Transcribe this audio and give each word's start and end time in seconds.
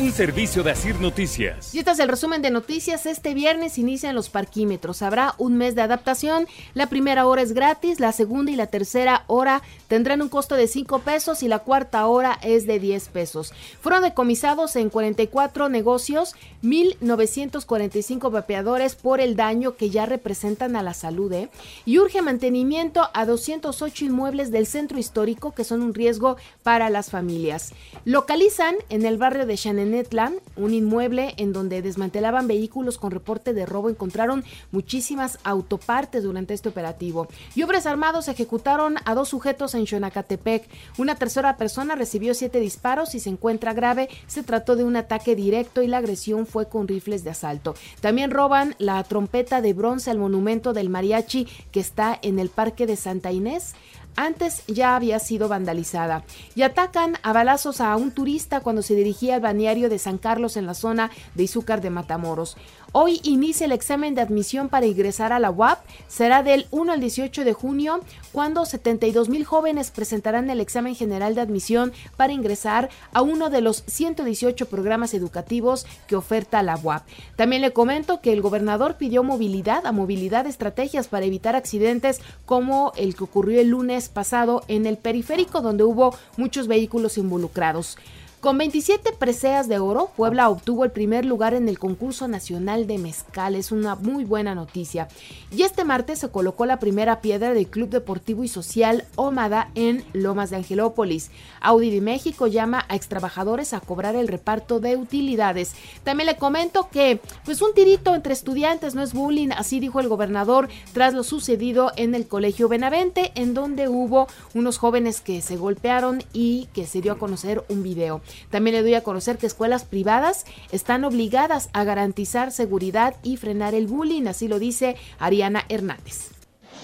Un 0.00 0.12
servicio 0.12 0.62
de 0.62 0.70
Asir 0.70 0.98
Noticias. 0.98 1.74
Y 1.74 1.80
este 1.80 1.90
es 1.90 1.98
el 1.98 2.08
resumen 2.08 2.40
de 2.40 2.50
noticias. 2.50 3.04
Este 3.04 3.34
viernes 3.34 3.76
inician 3.76 4.14
los 4.14 4.30
parquímetros. 4.30 5.02
Habrá 5.02 5.34
un 5.36 5.58
mes 5.58 5.74
de 5.74 5.82
adaptación. 5.82 6.46
La 6.72 6.86
primera 6.86 7.26
hora 7.26 7.42
es 7.42 7.52
gratis, 7.52 8.00
la 8.00 8.12
segunda 8.12 8.50
y 8.50 8.56
la 8.56 8.68
tercera 8.68 9.24
hora 9.26 9.60
tendrán 9.88 10.22
un 10.22 10.30
costo 10.30 10.54
de 10.54 10.68
5 10.68 11.00
pesos 11.00 11.42
y 11.42 11.48
la 11.48 11.58
cuarta 11.58 12.06
hora 12.06 12.38
es 12.42 12.66
de 12.66 12.80
10 12.80 13.10
pesos. 13.10 13.52
Fueron 13.82 14.02
decomisados 14.02 14.74
en 14.76 14.88
44 14.88 15.68
negocios 15.68 16.34
1.945 16.62 18.30
vapeadores 18.30 18.94
por 18.94 19.20
el 19.20 19.36
daño 19.36 19.76
que 19.76 19.90
ya 19.90 20.06
representan 20.06 20.76
a 20.76 20.82
la 20.82 20.94
salud. 20.94 21.30
¿eh? 21.34 21.50
Y 21.84 21.98
urge 21.98 22.22
mantenimiento 22.22 23.10
a 23.12 23.26
208 23.26 24.06
inmuebles 24.06 24.50
del 24.50 24.66
centro 24.66 24.98
histórico 24.98 25.52
que 25.52 25.64
son 25.64 25.82
un 25.82 25.92
riesgo 25.92 26.38
para 26.62 26.88
las 26.88 27.10
familias. 27.10 27.74
Localizan 28.06 28.76
en 28.88 29.04
el 29.04 29.18
barrio 29.18 29.44
de 29.44 29.58
Shanenetlan 29.90 30.36
un 30.56 30.72
inmueble 30.72 31.34
en 31.36 31.52
donde 31.52 31.82
desmantelaban 31.82 32.46
vehículos 32.46 32.96
con 32.98 33.10
reporte 33.10 33.52
de 33.52 33.66
robo. 33.66 33.90
Encontraron 33.90 34.44
muchísimas 34.70 35.38
autopartes 35.42 36.22
durante 36.22 36.54
este 36.54 36.68
operativo. 36.68 37.26
Y 37.54 37.62
armados 37.86 38.28
ejecutaron 38.28 38.96
a 39.04 39.14
dos 39.14 39.28
sujetos 39.28 39.74
en 39.74 39.86
Xonacatepec. 39.86 40.68
Una 40.98 41.14
tercera 41.16 41.56
persona 41.56 41.94
recibió 41.94 42.34
siete 42.34 42.60
disparos 42.60 43.14
y 43.14 43.20
se 43.20 43.30
encuentra 43.30 43.72
grave. 43.72 44.08
Se 44.26 44.42
trató 44.42 44.76
de 44.76 44.84
un 44.84 44.96
ataque 44.96 45.34
directo 45.34 45.82
y 45.82 45.86
la 45.86 45.98
agresión 45.98 46.46
fue 46.46 46.68
con 46.68 46.86
rifles 46.86 47.24
de 47.24 47.30
asalto. 47.30 47.74
También 48.00 48.30
roban 48.30 48.74
la 48.78 49.02
trompeta 49.04 49.60
de 49.62 49.72
bronce 49.72 50.10
al 50.10 50.18
monumento 50.18 50.72
del 50.72 50.90
mariachi 50.90 51.46
que 51.72 51.80
está 51.80 52.18
en 52.22 52.38
el 52.38 52.50
Parque 52.50 52.86
de 52.86 52.96
Santa 52.96 53.32
Inés 53.32 53.74
antes 54.16 54.62
ya 54.66 54.96
había 54.96 55.18
sido 55.18 55.48
vandalizada. 55.48 56.24
Y 56.54 56.62
atacan 56.62 57.16
a 57.22 57.32
balazos 57.32 57.80
a 57.80 57.96
un 57.96 58.12
turista 58.12 58.60
cuando 58.60 58.82
se 58.82 58.94
dirigía 58.94 59.36
al 59.36 59.40
balneario 59.40 59.88
de 59.88 59.98
San 59.98 60.18
Carlos 60.18 60.56
en 60.56 60.66
la 60.66 60.74
zona 60.74 61.10
de 61.34 61.44
Izúcar 61.44 61.80
de 61.80 61.90
Matamoros. 61.90 62.56
Hoy 62.92 63.20
inicia 63.22 63.66
el 63.66 63.72
examen 63.72 64.16
de 64.16 64.20
admisión 64.20 64.68
para 64.68 64.84
ingresar 64.84 65.32
a 65.32 65.38
la 65.38 65.52
UAP. 65.52 65.78
Será 66.08 66.42
del 66.42 66.66
1 66.72 66.92
al 66.92 67.00
18 67.00 67.44
de 67.44 67.52
junio, 67.52 68.00
cuando 68.32 68.66
72 68.66 69.28
mil 69.28 69.44
jóvenes 69.44 69.92
presentarán 69.92 70.50
el 70.50 70.60
examen 70.60 70.96
general 70.96 71.36
de 71.36 71.40
admisión 71.40 71.92
para 72.16 72.32
ingresar 72.32 72.88
a 73.12 73.22
uno 73.22 73.48
de 73.48 73.60
los 73.60 73.84
118 73.86 74.66
programas 74.66 75.14
educativos 75.14 75.86
que 76.08 76.16
oferta 76.16 76.64
la 76.64 76.76
UAP. 76.76 77.04
También 77.36 77.62
le 77.62 77.72
comento 77.72 78.20
que 78.20 78.32
el 78.32 78.42
gobernador 78.42 78.96
pidió 78.96 79.22
movilidad 79.22 79.86
a 79.86 79.92
movilidad 79.92 80.48
estrategias 80.48 81.06
para 81.06 81.26
evitar 81.26 81.54
accidentes 81.54 82.20
como 82.44 82.92
el 82.96 83.14
que 83.14 83.22
ocurrió 83.22 83.60
el 83.60 83.68
lunes 83.68 84.08
pasado 84.08 84.64
en 84.66 84.86
el 84.86 84.96
periférico, 84.96 85.60
donde 85.60 85.84
hubo 85.84 86.16
muchos 86.36 86.66
vehículos 86.66 87.18
involucrados. 87.18 87.96
Con 88.40 88.56
27 88.56 89.12
preseas 89.18 89.68
de 89.68 89.78
oro, 89.80 90.12
Puebla 90.16 90.48
obtuvo 90.48 90.86
el 90.86 90.90
primer 90.90 91.26
lugar 91.26 91.52
en 91.52 91.68
el 91.68 91.78
concurso 91.78 92.26
nacional 92.26 92.86
de 92.86 92.96
mezcal. 92.96 93.54
Es 93.54 93.70
una 93.70 93.96
muy 93.96 94.24
buena 94.24 94.54
noticia. 94.54 95.08
Y 95.54 95.60
este 95.60 95.84
martes 95.84 96.20
se 96.20 96.30
colocó 96.30 96.64
la 96.64 96.78
primera 96.78 97.20
piedra 97.20 97.52
del 97.52 97.66
Club 97.66 97.90
Deportivo 97.90 98.42
y 98.42 98.48
Social 98.48 99.04
Omada 99.14 99.70
en 99.74 100.06
Lomas 100.14 100.48
de 100.48 100.56
Angelópolis. 100.56 101.30
Audi 101.60 101.90
de 101.90 102.00
México 102.00 102.46
llama 102.46 102.86
a 102.88 102.96
extrabajadores 102.96 103.74
a 103.74 103.80
cobrar 103.80 104.16
el 104.16 104.26
reparto 104.26 104.80
de 104.80 104.96
utilidades. 104.96 105.74
También 106.02 106.28
le 106.28 106.36
comento 106.36 106.88
que, 106.90 107.20
pues 107.44 107.60
un 107.60 107.74
tirito 107.74 108.14
entre 108.14 108.32
estudiantes 108.32 108.94
no 108.94 109.02
es 109.02 109.12
bullying, 109.12 109.50
así 109.54 109.80
dijo 109.80 110.00
el 110.00 110.08
gobernador 110.08 110.70
tras 110.94 111.12
lo 111.12 111.24
sucedido 111.24 111.92
en 111.96 112.14
el 112.14 112.26
Colegio 112.26 112.70
Benavente, 112.70 113.32
en 113.34 113.52
donde 113.52 113.90
hubo 113.90 114.28
unos 114.54 114.78
jóvenes 114.78 115.20
que 115.20 115.42
se 115.42 115.58
golpearon 115.58 116.24
y 116.32 116.68
que 116.72 116.86
se 116.86 117.02
dio 117.02 117.12
a 117.12 117.18
conocer 117.18 117.64
un 117.68 117.82
video. 117.82 118.22
También 118.50 118.76
le 118.76 118.82
doy 118.82 118.94
a 118.94 119.02
conocer 119.02 119.38
que 119.38 119.46
escuelas 119.46 119.84
privadas 119.84 120.44
están 120.72 121.04
obligadas 121.04 121.70
a 121.72 121.84
garantizar 121.84 122.52
seguridad 122.52 123.16
y 123.22 123.36
frenar 123.36 123.74
el 123.74 123.86
bullying, 123.86 124.26
así 124.26 124.48
lo 124.48 124.58
dice 124.58 124.96
Ariana 125.18 125.64
Hernández 125.68 126.30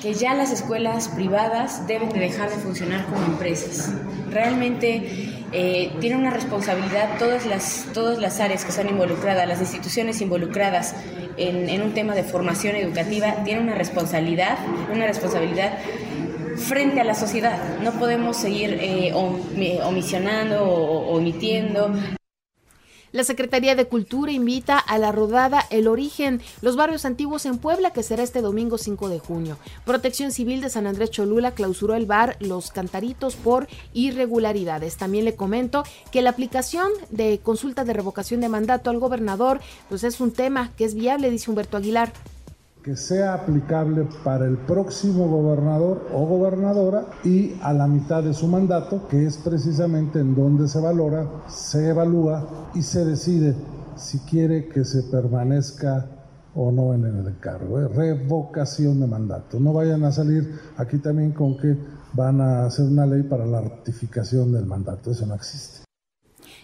que 0.02 0.12
ya 0.12 0.34
las 0.34 0.50
escuelas 0.52 1.08
privadas 1.08 1.86
deben 1.86 2.10
de 2.10 2.20
dejar 2.20 2.50
de 2.50 2.56
funcionar 2.56 3.06
como 3.06 3.24
empresas. 3.24 3.92
Realmente 4.30 5.36
eh, 5.52 5.92
tienen 6.00 6.20
una 6.20 6.30
responsabilidad 6.30 7.18
todas 7.18 7.46
las, 7.46 7.86
todas 7.94 8.18
las 8.18 8.40
áreas 8.40 8.64
que 8.64 8.70
están 8.70 8.88
involucradas, 8.88 9.48
las 9.48 9.60
instituciones 9.60 10.20
involucradas 10.20 10.94
en, 11.36 11.82
un 11.82 11.92
tema 11.94 12.14
de 12.14 12.24
formación 12.24 12.76
educativa, 12.76 13.44
tienen 13.44 13.64
una 13.64 13.74
responsabilidad, 13.74 14.58
una 14.92 15.06
responsabilidad 15.06 15.78
frente 16.56 17.00
a 17.00 17.04
la 17.04 17.14
sociedad. 17.14 17.78
No 17.82 17.92
podemos 17.92 18.36
seguir 18.36 18.78
eh, 18.80 19.12
omisionando 19.14 20.64
o 20.64 21.16
omitiendo 21.16 21.92
la 23.16 23.24
Secretaría 23.24 23.74
de 23.74 23.86
Cultura 23.86 24.30
invita 24.30 24.78
a 24.78 24.98
la 24.98 25.10
rodada 25.10 25.64
El 25.70 25.88
Origen, 25.88 26.42
los 26.60 26.76
barrios 26.76 27.06
antiguos 27.06 27.46
en 27.46 27.56
Puebla, 27.56 27.90
que 27.90 28.02
será 28.02 28.22
este 28.22 28.42
domingo 28.42 28.76
5 28.76 29.08
de 29.08 29.18
junio. 29.20 29.56
Protección 29.86 30.32
Civil 30.32 30.60
de 30.60 30.68
San 30.68 30.86
Andrés 30.86 31.12
Cholula 31.12 31.52
clausuró 31.52 31.94
el 31.94 32.04
bar 32.04 32.36
Los 32.40 32.70
Cantaritos 32.72 33.34
por 33.36 33.68
irregularidades. 33.94 34.98
También 34.98 35.24
le 35.24 35.34
comento 35.34 35.82
que 36.12 36.20
la 36.20 36.28
aplicación 36.28 36.90
de 37.08 37.40
consulta 37.42 37.84
de 37.84 37.94
revocación 37.94 38.42
de 38.42 38.50
mandato 38.50 38.90
al 38.90 38.98
gobernador, 38.98 39.60
pues 39.88 40.04
es 40.04 40.20
un 40.20 40.32
tema 40.32 40.72
que 40.76 40.84
es 40.84 40.94
viable, 40.94 41.30
dice 41.30 41.48
Humberto 41.48 41.78
Aguilar 41.78 42.12
que 42.86 42.94
sea 42.94 43.34
aplicable 43.34 44.06
para 44.22 44.47
el 44.47 44.58
próximo 44.58 45.26
gobernador 45.26 46.06
o 46.14 46.24
gobernadora 46.24 47.06
y 47.24 47.56
a 47.60 47.72
la 47.72 47.88
mitad 47.88 48.22
de 48.22 48.32
su 48.32 48.47
mandato, 48.47 49.08
que 49.08 49.26
es 49.26 49.38
precisamente 49.38 50.20
en 50.20 50.36
donde 50.36 50.69
se 50.69 50.78
valora, 50.78 51.26
se 51.48 51.88
evalúa 51.88 52.70
y 52.76 52.82
se 52.82 53.04
decide 53.04 53.56
si 53.97 54.20
quiere 54.20 54.69
que 54.69 54.84
se 54.84 55.02
permanezca 55.02 56.06
o 56.54 56.70
no 56.70 56.94
en 56.94 57.04
el 57.06 57.36
cargo. 57.41 57.88
Revocación 57.88 59.00
de 59.00 59.08
mandato. 59.08 59.58
No 59.58 59.72
vayan 59.72 60.04
a 60.04 60.12
salir 60.12 60.56
aquí 60.76 60.98
también 60.98 61.32
con 61.32 61.56
que 61.56 61.76
van 62.12 62.41
a 62.41 62.66
hacer 62.66 62.84
una 62.84 63.04
ley 63.04 63.24
para 63.24 63.47
la 63.47 63.62
ratificación 63.62 64.53
del 64.53 64.64
mandato. 64.64 65.10
Eso 65.10 65.26
no 65.26 65.34
existe. 65.34 65.85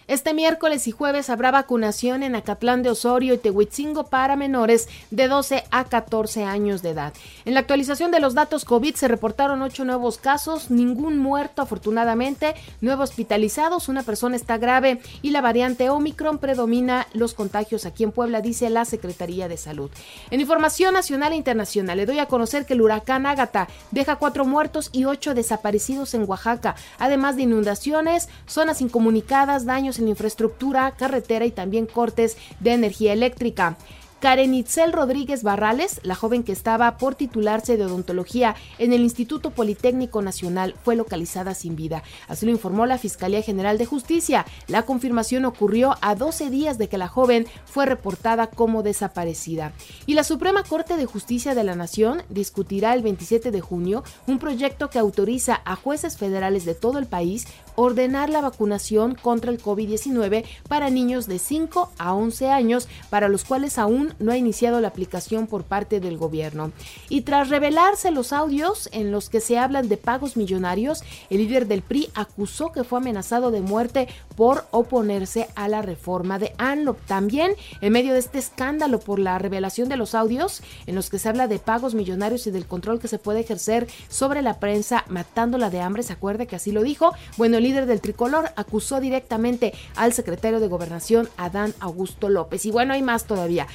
Este 0.07 0.33
miércoles 0.33 0.85
y 0.89 0.91
jueves 0.91 1.29
habrá 1.29 1.51
vacunación 1.51 2.23
en 2.23 2.35
Acatlán 2.35 2.83
de 2.83 2.89
Osorio 2.89 3.33
y 3.35 3.37
Tehuitzingo 3.37 4.07
para 4.07 4.35
menores 4.35 4.89
de 5.11 5.29
12 5.29 5.63
a 5.71 5.85
14 5.85 6.43
años 6.43 6.81
de 6.81 6.89
edad. 6.89 7.13
En 7.45 7.53
la 7.53 7.61
actualización 7.61 8.11
de 8.11 8.19
los 8.19 8.33
datos 8.33 8.65
COVID 8.65 8.95
se 8.95 9.07
reportaron 9.07 9.61
ocho 9.61 9.85
nuevos 9.85 10.17
casos, 10.17 10.69
ningún 10.69 11.19
muerto 11.19 11.61
afortunadamente, 11.61 12.53
nueve 12.81 13.03
hospitalizados, 13.03 13.87
una 13.87 14.03
persona 14.03 14.35
está 14.35 14.57
grave 14.57 14.99
y 15.21 15.29
la 15.29 15.39
variante 15.39 15.89
Omicron 15.89 16.37
predomina 16.37 17.07
los 17.13 17.33
contagios 17.33 17.85
aquí 17.85 18.03
en 18.03 18.11
Puebla, 18.11 18.41
dice 18.41 18.69
la 18.69 18.83
Secretaría 18.83 19.47
de 19.47 19.55
Salud. 19.55 19.89
En 20.31 20.41
información 20.41 20.95
nacional 20.95 21.31
e 21.31 21.37
internacional, 21.37 21.95
le 21.95 22.05
doy 22.05 22.19
a 22.19 22.25
conocer 22.25 22.65
que 22.65 22.73
el 22.73 22.81
huracán 22.81 23.25
Ágata 23.25 23.69
deja 23.91 24.17
cuatro 24.17 24.43
muertos 24.43 24.89
y 24.91 25.05
ocho 25.05 25.33
desaparecidos 25.33 26.13
en 26.13 26.27
Oaxaca, 26.27 26.75
además 26.99 27.37
de 27.37 27.43
inundaciones, 27.43 28.27
zonas 28.47 28.81
incomunicadas, 28.81 29.65
daños 29.65 29.92
en 29.99 30.07
infraestructura, 30.07 30.91
carretera 30.91 31.45
y 31.45 31.51
también 31.51 31.85
cortes 31.85 32.37
de 32.59 32.73
energía 32.73 33.13
eléctrica. 33.13 33.77
Karen 34.23 34.53
Itzel 34.53 34.93
Rodríguez 34.93 35.43
Barrales, 35.43 35.99
la 36.03 36.15
joven 36.15 36.43
que 36.43 36.53
estaba 36.53 36.97
por 36.97 37.13
titularse 37.13 37.75
de 37.75 37.83
odontología 37.83 38.55
en 38.77 38.93
el 38.93 39.01
Instituto 39.01 39.49
Politécnico 39.49 40.21
Nacional, 40.21 40.75
fue 40.81 40.95
localizada 40.95 41.53
sin 41.53 41.75
vida. 41.75 42.03
Así 42.29 42.45
lo 42.45 42.53
informó 42.53 42.85
la 42.85 42.97
Fiscalía 42.97 43.41
General 43.41 43.77
de 43.77 43.85
Justicia. 43.85 44.45
La 44.67 44.83
confirmación 44.83 45.43
ocurrió 45.43 45.97
a 45.99 46.15
12 46.15 46.49
días 46.51 46.77
de 46.77 46.87
que 46.87 46.97
la 46.97 47.09
joven 47.09 47.47
fue 47.65 47.85
reportada 47.85 48.47
como 48.47 48.81
desaparecida. 48.81 49.73
Y 50.05 50.13
la 50.13 50.23
Suprema 50.23 50.63
Corte 50.63 50.95
de 50.95 51.05
Justicia 51.05 51.53
de 51.53 51.65
la 51.65 51.75
Nación 51.75 52.21
discutirá 52.29 52.93
el 52.93 53.03
27 53.03 53.51
de 53.51 53.59
junio 53.59 54.05
un 54.25 54.39
proyecto 54.39 54.89
que 54.89 54.99
autoriza 54.99 55.59
a 55.65 55.75
jueces 55.75 56.15
federales 56.15 56.63
de 56.63 56.75
todo 56.75 56.97
el 56.97 57.07
país 57.07 57.45
ordenar 57.75 58.29
la 58.29 58.39
vacunación 58.39 59.15
contra 59.15 59.51
el 59.51 59.61
COVID-19 59.61 60.45
para 60.69 60.89
niños 60.89 61.27
de 61.27 61.39
5 61.39 61.91
a 61.97 62.13
11 62.13 62.51
años, 62.51 62.87
para 63.09 63.27
los 63.27 63.43
cuales 63.43 63.77
aún 63.77 64.12
no 64.19 64.31
ha 64.31 64.37
iniciado 64.37 64.81
la 64.81 64.89
aplicación 64.89 65.47
por 65.47 65.63
parte 65.63 65.99
del 65.99 66.17
gobierno. 66.17 66.71
Y 67.09 67.21
tras 67.21 67.49
revelarse 67.49 68.11
los 68.11 68.33
audios 68.33 68.89
en 68.91 69.11
los 69.11 69.29
que 69.29 69.41
se 69.41 69.57
hablan 69.57 69.89
de 69.89 69.97
pagos 69.97 70.37
millonarios, 70.37 71.03
el 71.29 71.37
líder 71.37 71.67
del 71.67 71.81
PRI 71.81 72.09
acusó 72.13 72.71
que 72.71 72.83
fue 72.83 72.99
amenazado 72.99 73.51
de 73.51 73.61
muerte 73.61 74.07
por 74.35 74.65
oponerse 74.71 75.47
a 75.55 75.67
la 75.67 75.81
reforma 75.81 76.39
de 76.39 76.53
ANLOP. 76.57 76.99
También, 77.05 77.53
en 77.81 77.93
medio 77.93 78.13
de 78.13 78.19
este 78.19 78.39
escándalo 78.39 78.99
por 78.99 79.19
la 79.19 79.37
revelación 79.39 79.89
de 79.89 79.97
los 79.97 80.15
audios 80.15 80.61
en 80.85 80.95
los 80.95 81.09
que 81.09 81.19
se 81.19 81.29
habla 81.29 81.47
de 81.47 81.59
pagos 81.59 81.93
millonarios 81.93 82.47
y 82.47 82.51
del 82.51 82.65
control 82.65 82.99
que 82.99 83.07
se 83.07 83.19
puede 83.19 83.41
ejercer 83.41 83.87
sobre 84.09 84.41
la 84.41 84.59
prensa 84.59 85.05
matándola 85.07 85.69
de 85.69 85.81
hambre, 85.81 86.03
¿se 86.03 86.13
acuerda 86.13 86.45
que 86.45 86.55
así 86.55 86.71
lo 86.71 86.83
dijo? 86.83 87.13
Bueno, 87.37 87.57
el 87.57 87.63
líder 87.63 87.85
del 87.85 88.01
tricolor 88.01 88.51
acusó 88.55 88.99
directamente 88.99 89.73
al 89.95 90.13
secretario 90.13 90.59
de 90.59 90.67
Gobernación, 90.67 91.29
Adán 91.37 91.73
Augusto 91.79 92.29
López. 92.29 92.65
Y 92.65 92.71
bueno, 92.71 92.93
hay 92.93 93.01
más 93.01 93.25
todavía. 93.25 93.67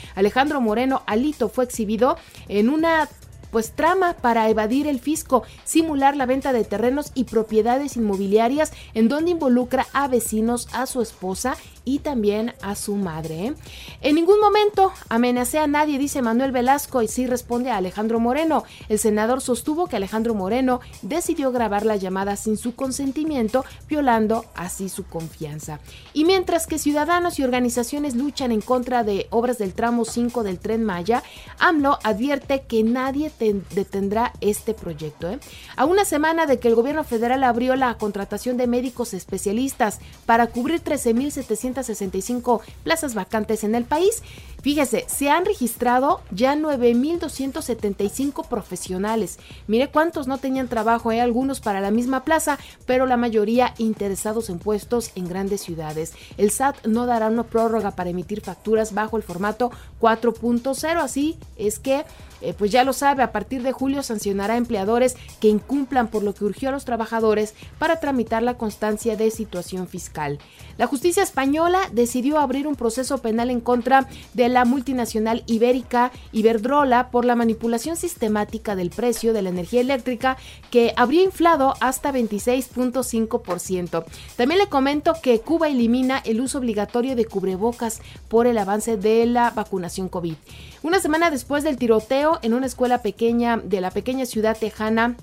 Moreno 0.60 1.02
Alito 1.06 1.48
fue 1.48 1.64
exhibido 1.64 2.16
en 2.48 2.68
una 2.68 3.08
pues 3.50 3.72
trama 3.72 4.14
para 4.14 4.48
evadir 4.48 4.86
el 4.86 5.00
fisco, 5.00 5.42
simular 5.64 6.16
la 6.16 6.26
venta 6.26 6.52
de 6.52 6.64
terrenos 6.64 7.12
y 7.14 7.24
propiedades 7.24 7.96
inmobiliarias 7.96 8.72
en 8.94 9.08
donde 9.08 9.30
involucra 9.30 9.86
a 9.92 10.08
vecinos, 10.08 10.68
a 10.72 10.86
su 10.86 11.00
esposa 11.00 11.56
y 11.88 12.00
también 12.00 12.52
a 12.60 12.74
su 12.74 12.96
madre. 12.96 13.46
¿eh? 13.46 13.54
En 14.02 14.16
ningún 14.16 14.38
momento 14.40 14.92
amenacé 15.08 15.58
a 15.58 15.66
nadie, 15.66 15.98
dice 15.98 16.20
Manuel 16.20 16.52
Velasco, 16.52 17.00
y 17.00 17.08
sí 17.08 17.26
responde 17.26 17.70
a 17.70 17.78
Alejandro 17.78 18.20
Moreno. 18.20 18.64
El 18.90 18.98
senador 18.98 19.40
sostuvo 19.40 19.86
que 19.86 19.96
Alejandro 19.96 20.34
Moreno 20.34 20.80
decidió 21.00 21.50
grabar 21.50 21.86
la 21.86 21.96
llamada 21.96 22.36
sin 22.36 22.58
su 22.58 22.74
consentimiento, 22.74 23.64
violando 23.88 24.44
así 24.54 24.90
su 24.90 25.04
confianza. 25.04 25.80
Y 26.12 26.26
mientras 26.26 26.66
que 26.66 26.78
ciudadanos 26.78 27.38
y 27.38 27.44
organizaciones 27.44 28.14
luchan 28.14 28.52
en 28.52 28.60
contra 28.60 29.02
de 29.02 29.26
obras 29.30 29.56
del 29.56 29.72
tramo 29.72 30.04
5 30.04 30.42
del 30.42 30.58
tren 30.58 30.84
Maya, 30.84 31.22
AMLO 31.58 31.98
advierte 32.04 32.64
que 32.68 32.82
nadie 32.82 33.32
detendrá 33.70 34.34
este 34.42 34.74
proyecto. 34.74 35.30
¿eh? 35.30 35.38
A 35.76 35.86
una 35.86 36.04
semana 36.04 36.44
de 36.44 36.58
que 36.58 36.68
el 36.68 36.74
gobierno 36.74 37.02
federal 37.02 37.44
abrió 37.44 37.76
la 37.76 37.96
contratación 37.96 38.58
de 38.58 38.66
médicos 38.66 39.14
especialistas 39.14 40.00
para 40.26 40.48
cubrir 40.48 40.82
13.700 40.84 41.77
65 41.82 42.62
plazas 42.84 43.14
vacantes 43.14 43.64
en 43.64 43.74
el 43.74 43.84
país. 43.84 44.22
Fíjese, 44.60 45.04
se 45.08 45.30
han 45.30 45.44
registrado 45.44 46.20
ya 46.32 46.56
9.275 46.56 48.46
profesionales. 48.48 49.38
Mire 49.68 49.88
cuántos 49.88 50.26
no 50.26 50.38
tenían 50.38 50.68
trabajo, 50.68 51.10
hay 51.10 51.18
¿eh? 51.18 51.20
algunos 51.20 51.60
para 51.60 51.80
la 51.80 51.92
misma 51.92 52.24
plaza, 52.24 52.58
pero 52.84 53.06
la 53.06 53.16
mayoría 53.16 53.74
interesados 53.78 54.50
en 54.50 54.58
puestos 54.58 55.12
en 55.14 55.28
grandes 55.28 55.60
ciudades. 55.60 56.12
El 56.38 56.50
SAT 56.50 56.86
no 56.86 57.06
dará 57.06 57.28
una 57.28 57.44
prórroga 57.44 57.92
para 57.92 58.10
emitir 58.10 58.40
facturas 58.40 58.94
bajo 58.94 59.16
el 59.16 59.22
formato 59.22 59.70
4.0, 60.00 60.98
así 61.00 61.38
es 61.56 61.78
que 61.78 62.04
eh, 62.40 62.54
pues 62.56 62.70
ya 62.70 62.84
lo 62.84 62.92
sabe, 62.92 63.22
a 63.22 63.32
partir 63.32 63.62
de 63.62 63.72
julio 63.72 64.02
sancionará 64.02 64.56
empleadores 64.56 65.16
que 65.40 65.48
incumplan 65.48 66.08
por 66.08 66.22
lo 66.22 66.34
que 66.34 66.44
urgió 66.44 66.68
a 66.68 66.72
los 66.72 66.84
trabajadores 66.84 67.54
para 67.78 68.00
tramitar 68.00 68.42
la 68.42 68.54
constancia 68.54 69.16
de 69.16 69.30
situación 69.30 69.88
fiscal. 69.88 70.38
La 70.76 70.86
justicia 70.86 71.22
española 71.22 71.67
decidió 71.92 72.38
abrir 72.38 72.66
un 72.66 72.76
proceso 72.76 73.18
penal 73.18 73.50
en 73.50 73.60
contra 73.60 74.08
de 74.34 74.48
la 74.48 74.64
multinacional 74.64 75.42
ibérica 75.46 76.12
Iberdrola 76.32 77.10
por 77.10 77.24
la 77.24 77.36
manipulación 77.36 77.96
sistemática 77.96 78.76
del 78.76 78.90
precio 78.90 79.32
de 79.32 79.42
la 79.42 79.50
energía 79.50 79.80
eléctrica 79.80 80.36
que 80.70 80.92
habría 80.96 81.22
inflado 81.22 81.74
hasta 81.80 82.12
26.5%. 82.12 84.04
También 84.36 84.58
le 84.58 84.68
comento 84.68 85.14
que 85.22 85.40
Cuba 85.40 85.68
elimina 85.68 86.18
el 86.18 86.40
uso 86.40 86.58
obligatorio 86.58 87.16
de 87.16 87.24
cubrebocas 87.24 88.00
por 88.28 88.46
el 88.46 88.58
avance 88.58 88.96
de 88.96 89.26
la 89.26 89.50
vacunación 89.50 90.08
COVID. 90.08 90.34
Una 90.82 91.00
semana 91.00 91.30
después 91.30 91.64
del 91.64 91.76
tiroteo 91.76 92.38
en 92.42 92.54
una 92.54 92.66
escuela 92.66 93.02
pequeña 93.02 93.56
de 93.56 93.80
la 93.80 93.90
pequeña 93.90 94.26
ciudad 94.26 94.56
tejana 94.56 95.16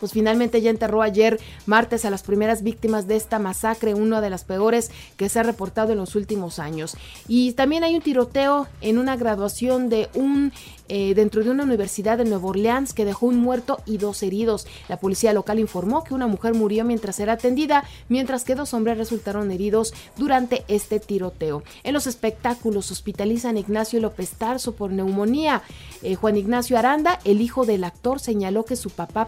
pues 0.00 0.12
finalmente 0.12 0.60
ya 0.60 0.70
enterró 0.70 1.02
ayer 1.02 1.40
martes 1.66 2.04
a 2.04 2.10
las 2.10 2.22
primeras 2.22 2.62
víctimas 2.62 3.06
de 3.06 3.16
esta 3.16 3.38
masacre, 3.38 3.94
una 3.94 4.20
de 4.20 4.30
las 4.30 4.44
peores 4.44 4.90
que 5.16 5.28
se 5.28 5.40
ha 5.40 5.42
reportado 5.42 5.92
en 5.92 5.98
los 5.98 6.14
últimos 6.14 6.58
años. 6.58 6.96
Y 7.28 7.52
también 7.52 7.84
hay 7.84 7.94
un 7.94 8.02
tiroteo 8.02 8.68
en 8.80 8.98
una 8.98 9.16
graduación 9.16 9.88
de 9.88 10.08
un 10.14 10.52
eh, 10.88 11.14
dentro 11.14 11.42
de 11.42 11.50
una 11.50 11.64
universidad 11.64 12.18
de 12.18 12.24
Nueva 12.24 12.48
Orleans 12.48 12.92
que 12.92 13.04
dejó 13.04 13.26
un 13.26 13.38
muerto 13.38 13.80
y 13.86 13.98
dos 13.98 14.22
heridos. 14.22 14.66
La 14.88 14.98
policía 14.98 15.32
local 15.32 15.58
informó 15.58 16.04
que 16.04 16.14
una 16.14 16.28
mujer 16.28 16.54
murió 16.54 16.84
mientras 16.84 17.18
era 17.18 17.32
atendida, 17.32 17.84
mientras 18.08 18.44
que 18.44 18.54
dos 18.54 18.72
hombres 18.72 18.96
resultaron 18.96 19.50
heridos 19.50 19.92
durante 20.16 20.64
este 20.68 21.00
tiroteo. 21.00 21.64
En 21.82 21.92
los 21.92 22.06
espectáculos 22.06 22.90
hospitalizan 22.90 23.58
Ignacio 23.58 24.00
López 24.00 24.30
Tarso 24.32 24.74
por 24.74 24.92
neumonía. 24.92 25.62
Eh, 26.02 26.14
Juan 26.14 26.36
Ignacio 26.36 26.78
Aranda, 26.78 27.18
el 27.24 27.40
hijo 27.40 27.66
del 27.66 27.82
actor, 27.82 28.20
señaló 28.20 28.64
que 28.64 28.76
su 28.76 28.90
papá 28.90 29.26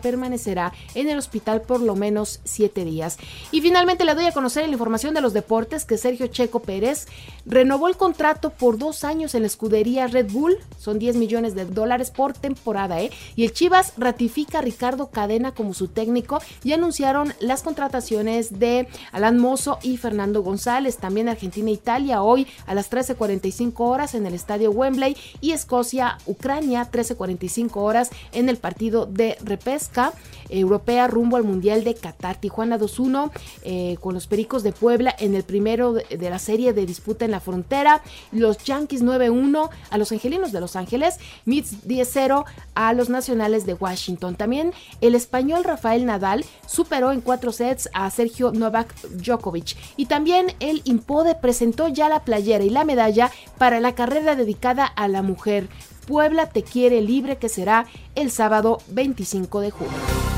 en 0.95 1.09
el 1.09 1.19
hospital 1.19 1.63
por 1.63 1.81
lo 1.81 1.95
menos 1.95 2.41
siete 2.45 2.85
días. 2.85 3.19
Y 3.53 3.61
finalmente 3.61 4.05
le 4.05 4.15
doy 4.15 4.27
a 4.27 4.33
conocer 4.33 4.67
la 4.67 4.73
información 4.73 5.15
de 5.15 5.21
los 5.21 5.33
deportes 5.33 5.85
que 5.85 5.99
Sergio 5.99 6.27
Checo 6.27 6.61
Pérez 6.61 7.07
renovó 7.47 7.89
el 7.89 7.97
contrato 7.97 8.51
por 8.51 8.79
dos 8.79 9.05
años 9.05 9.35
en 9.35 9.43
la 9.43 9.47
escudería 9.47 10.07
Red 10.07 10.31
Bull. 10.31 10.59
Son 10.79 10.99
10 10.99 11.17
millones 11.17 11.55
de 11.55 11.65
dólares 11.65 12.11
por 12.11 12.33
temporada, 12.33 13.01
¿eh? 13.01 13.11
Y 13.37 13.45
el 13.45 13.53
Chivas 13.53 13.93
ratifica 13.97 14.59
a 14.59 14.63
Ricardo 14.63 15.11
Cadena 15.11 15.53
como 15.53 15.75
su 15.75 15.89
técnico 15.89 16.41
y 16.65 16.73
anunciaron 16.73 17.35
las 17.41 17.63
contrataciones 17.63 18.59
de 18.59 18.89
Alan 19.13 19.39
Mozo 19.39 19.79
y 19.83 19.97
Fernando 19.97 20.43
González, 20.43 20.99
también 20.99 21.29
Argentina 21.29 21.71
e 21.71 21.75
Italia 21.75 22.23
hoy 22.23 22.47
a 22.67 22.75
las 22.75 22.91
13:45 22.91 23.81
horas 23.81 24.15
en 24.15 24.27
el 24.27 24.35
estadio 24.35 24.71
Wembley 24.71 25.17
y 25.41 25.53
Escocia 25.53 26.19
Ucrania 26.27 26.89
13:45 26.91 27.77
horas 27.77 28.11
en 28.33 28.49
el 28.49 28.57
partido 28.57 29.07
de 29.07 29.37
repesca 29.43 30.13
europea 30.49 31.07
rumbo 31.07 31.37
al 31.37 31.45
Mundial 31.45 31.85
de 31.85 31.95
Qatar. 31.95 32.37
Tijuana 32.37 32.79
2-1 32.79 33.31
eh, 33.63 33.97
con 34.01 34.15
los 34.15 34.27
Pericos 34.27 34.63
de 34.63 34.73
Puebla 34.73 35.15
en 35.19 35.35
el 35.35 35.43
primero 35.43 35.93
de 35.93 36.31
la 36.31 36.39
serie 36.39 36.73
de 36.73 36.87
disputa 36.87 37.25
en 37.25 37.31
la 37.31 37.41
frontera. 37.41 38.03
Los 38.33 38.59
Yankees 38.59 39.03
9-1 39.03 39.71
a 39.91 39.99
los 39.99 40.13
Angelinos 40.13 40.53
de 40.53 40.61
Los 40.61 40.77
Ángeles 40.77 41.19
Mits 41.45 41.87
10-0 41.87 42.45
a 42.75 42.93
los 42.93 43.09
Nacionales 43.09 43.67
de 43.67 43.75
Washington. 43.75 44.37
También 44.37 44.73
el 45.01 45.15
español 45.15 45.65
Rafael 45.65 46.07
Nadal 46.07 46.45
superó 46.67 47.13
en 47.13 47.21
cuatro 47.21 47.53
sets 47.53 47.89
a 47.93 48.11
Sergio 48.11 48.53
Novak 48.53 48.95
Djokovic. 49.03 49.77
Y 49.97 50.07
también 50.07 50.55
el 50.61 50.83
Impode 50.85 51.35
presentó 51.35 51.89
ya 51.89 52.09
la 52.09 52.25
playera 52.25 52.65
y 52.65 52.71
la 52.71 52.85
medalla 52.85 53.31
para 53.59 53.81
la 53.81 53.95
carrera 53.95 54.37
dedicada 54.37 54.87
a 54.87 55.09
la 55.09 55.23
mujer. 55.23 55.69
Puebla 56.07 56.49
te 56.49 56.63
quiere 56.63 57.03
libre 57.03 57.37
que 57.37 57.49
será 57.49 57.87
el 58.15 58.31
sábado 58.31 58.79
25 58.89 59.61
de 59.61 59.71
junio. 59.71 60.38